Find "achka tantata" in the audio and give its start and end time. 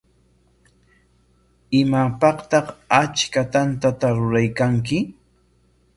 3.01-4.07